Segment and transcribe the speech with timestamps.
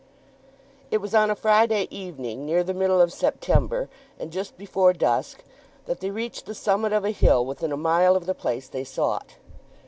[0.89, 5.43] It was on a Friday evening, near the middle of September and just before dusk,
[5.85, 8.83] that they reached the summit of a hill within a mile of the place they
[8.83, 9.35] sought.